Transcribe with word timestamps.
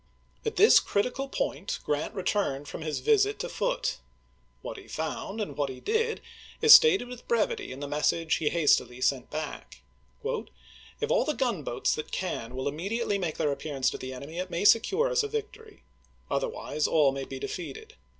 At 0.43 0.55
this 0.55 0.79
critical 0.79 1.29
point 1.29 1.77
Grant 1.83 2.15
returned 2.15 2.67
from 2.67 2.81
his 2.81 3.01
visit 3.01 3.37
to 3.37 3.47
Foote. 3.47 3.97
What 4.63 4.77
he 4.77 4.87
found 4.87 5.39
and 5.39 5.55
what 5.55 5.69
he 5.69 5.79
did 5.79 6.21
is 6.59 6.73
stated 6.73 7.07
with 7.07 7.27
brevity 7.27 7.71
in 7.71 7.81
the 7.81 7.87
message 7.87 8.37
he 8.37 8.49
hastily 8.49 8.99
sent 8.99 9.29
back: 9.29 9.81
FOKT 10.23 10.23
DONELSON 10.23 10.53
197" 10.53 10.53
If 11.01 11.11
all 11.11 11.23
the 11.25 11.33
gunboats 11.35 11.93
that 11.93 12.11
can 12.11 12.55
will 12.55 12.67
immediately 12.67 13.17
chap. 13.17 13.21
xi. 13.21 13.27
make 13.27 13.37
their 13.37 13.51
appearance 13.51 13.91
to 13.91 13.99
the 13.99 14.11
enemy 14.11 14.39
it 14.39 14.49
may 14.49 14.65
secure 14.65 15.07
us 15.07 15.21
a 15.21 15.27
victory. 15.27 15.83
Otherwise 16.31 16.87
all 16.87 17.11
may 17.11 17.23
be 17.25 17.37
defeated. 17.37 17.93